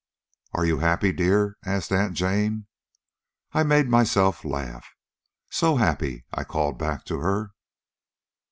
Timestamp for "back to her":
6.79-7.51